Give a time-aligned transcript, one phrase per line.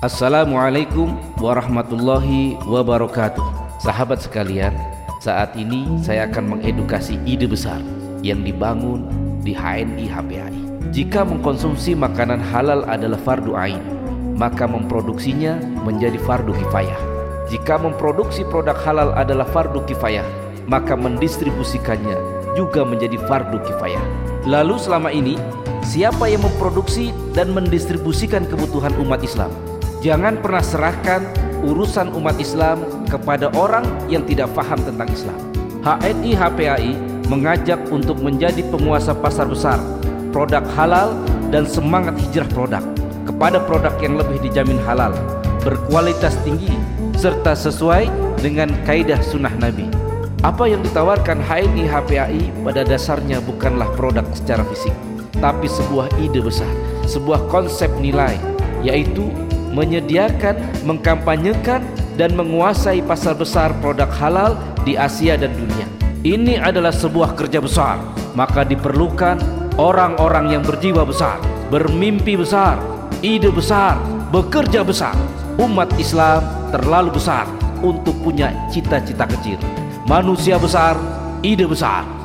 [0.00, 1.12] Assalamualaikum
[1.44, 3.44] warahmatullahi wabarakatuh.
[3.84, 4.72] Sahabat sekalian,
[5.20, 7.84] saat ini saya akan mengedukasi ide besar
[8.24, 9.04] yang dibangun
[9.44, 10.56] di HNI HPAI
[10.96, 13.84] Jika mengkonsumsi makanan halal adalah fardu ain
[14.40, 16.96] Maka memproduksinya menjadi fardu kifayah.
[17.52, 20.24] Jika memproduksi produk halal adalah fardu kifayah
[20.64, 22.16] Maka mendistribusikannya
[22.56, 24.04] juga menjadi fardu kifayah.
[24.48, 25.36] Lalu selama ini
[25.84, 29.52] siapa yang memproduksi dan mendistribusikan kebutuhan umat Islam?
[30.00, 31.28] Jangan pernah serahkan
[31.60, 35.36] urusan umat Islam kepada orang yang tidak paham tentang Islam.
[35.84, 36.92] HNI HPAI
[37.28, 39.76] mengajak untuk menjadi penguasa pasar besar,
[40.32, 41.12] produk halal
[41.52, 42.80] dan semangat hijrah produk
[43.28, 45.12] kepada produk yang lebih dijamin halal,
[45.60, 46.72] berkualitas tinggi
[47.20, 48.08] serta sesuai
[48.40, 49.84] dengan kaidah sunnah Nabi.
[50.40, 54.96] Apa yang ditawarkan HNI HPAI pada dasarnya bukanlah produk secara fisik,
[55.44, 56.72] tapi sebuah ide besar,
[57.04, 58.40] sebuah konsep nilai,
[58.80, 59.28] yaitu
[59.72, 61.82] menyediakan, mengkampanyekan,
[62.20, 64.52] dan menguasai pasar besar produk halal
[64.84, 65.88] di Asia dan dunia.
[66.20, 67.96] Ini adalah sebuah kerja besar,
[68.36, 69.40] maka diperlukan
[69.80, 71.40] orang-orang yang berjiwa besar,
[71.72, 72.76] bermimpi besar,
[73.24, 73.96] ide besar,
[74.28, 75.16] bekerja besar.
[75.56, 77.48] Umat Islam terlalu besar
[77.80, 79.56] untuk punya cita-cita kecil.
[80.04, 81.00] Manusia besar,
[81.40, 82.19] ide besar.